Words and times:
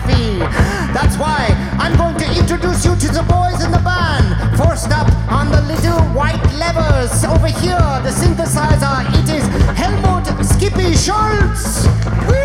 philosophy. 0.00 0.38
That's 0.92 1.16
why 1.16 1.46
I'm 1.78 1.96
going 1.96 2.16
to 2.18 2.38
introduce 2.38 2.84
you 2.84 2.94
to 2.96 3.08
the 3.12 3.22
boys 3.22 3.62
in 3.64 3.70
the 3.70 3.78
band. 3.78 4.56
First 4.56 4.90
up 4.90 5.10
on 5.30 5.50
the 5.50 5.62
little 5.62 6.00
white 6.14 6.42
levers 6.54 7.24
over 7.24 7.48
here, 7.48 7.78
the 8.02 8.10
synthesizer, 8.10 9.04
it 9.20 9.28
is 9.30 9.44
Helmut 9.78 10.26
Skippy 10.44 10.94
Schultz. 10.94 11.86
Whee! 12.28 12.43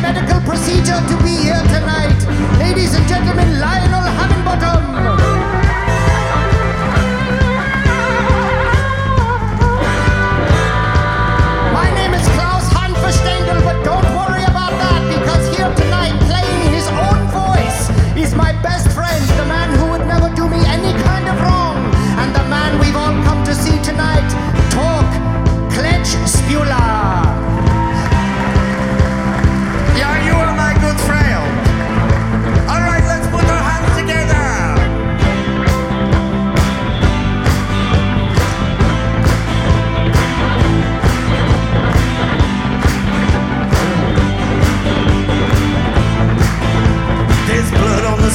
medical 0.00 0.40
procedure 0.40 1.00
to 1.08 1.16
be 1.22 1.34
here 1.44 1.62
tonight. 1.68 2.18
Ladies 2.58 2.94
and 2.94 3.06
gentlemen, 3.06 3.60
Lionel. 3.60 3.99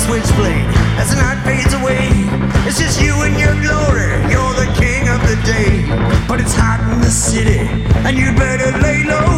switchblade 0.06 0.70
as 1.02 1.10
the 1.10 1.18
night 1.18 1.42
fades 1.44 1.74
away. 1.74 2.06
It's 2.68 2.80
just 2.80 3.02
you 3.02 3.14
and 3.26 3.36
your 3.40 3.56
glory. 3.66 4.14
You're 4.30 4.54
the 4.54 4.70
king 4.78 5.10
of 5.10 5.20
the 5.30 5.38
day. 5.44 5.74
But 6.28 6.40
it's 6.42 6.54
hot 6.54 6.80
in 6.94 7.02
the 7.02 7.10
city, 7.10 7.60
and 8.06 8.18
you'd 8.18 8.36
better 8.36 8.70
lay 8.86 9.04
low. 9.04 9.35